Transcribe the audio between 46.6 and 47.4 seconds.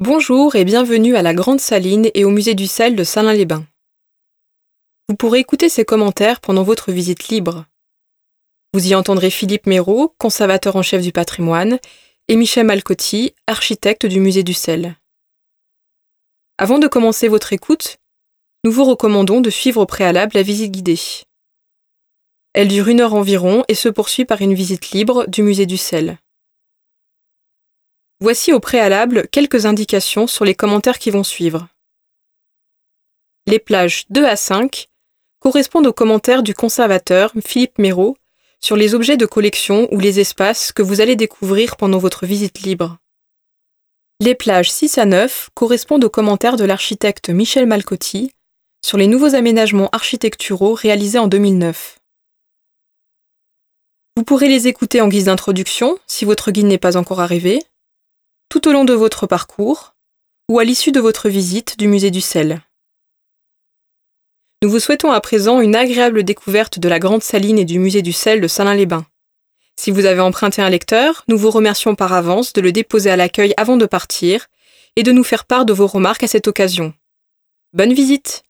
l'architecte